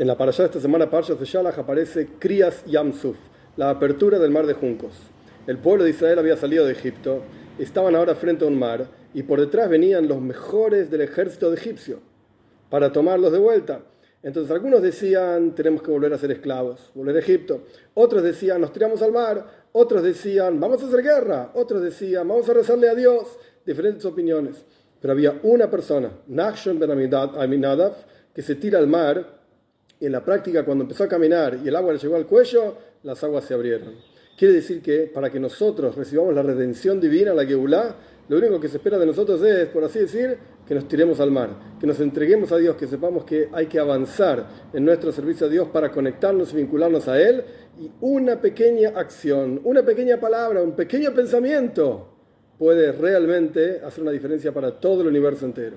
[0.00, 3.18] En la parashá de esta semana, Parshas de Shalach, aparece Kriyas Yamsuf,
[3.58, 4.94] la apertura del mar de juncos.
[5.46, 7.20] El pueblo de Israel había salido de Egipto,
[7.58, 11.58] estaban ahora frente a un mar y por detrás venían los mejores del ejército de
[11.58, 11.98] egipcio
[12.70, 13.82] para tomarlos de vuelta.
[14.22, 17.64] Entonces algunos decían, tenemos que volver a ser esclavos, volver a Egipto.
[17.92, 19.66] Otros decían, nos tiramos al mar.
[19.72, 21.50] Otros decían, vamos a hacer guerra.
[21.52, 23.38] Otros decían, vamos a rezarle a Dios.
[23.66, 24.64] Diferentes opiniones.
[24.98, 27.92] Pero había una persona, Nachshon ben Aminadab,
[28.32, 29.39] que se tira al mar
[30.00, 33.22] en la práctica cuando empezó a caminar y el agua le llegó al cuello, las
[33.22, 33.94] aguas se abrieron.
[34.36, 37.94] Quiere decir que para que nosotros recibamos la redención divina, la Geulah,
[38.28, 41.30] lo único que se espera de nosotros es, por así decir, que nos tiremos al
[41.30, 41.50] mar,
[41.80, 45.50] que nos entreguemos a Dios, que sepamos que hay que avanzar en nuestro servicio a
[45.50, 47.42] Dios para conectarnos y vincularnos a Él.
[47.78, 52.08] Y una pequeña acción, una pequeña palabra, un pequeño pensamiento
[52.56, 55.76] puede realmente hacer una diferencia para todo el universo entero.